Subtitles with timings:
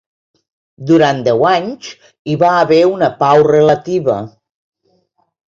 [0.91, 1.89] Durant deu anys
[2.31, 4.19] hi va haver una pau relativa.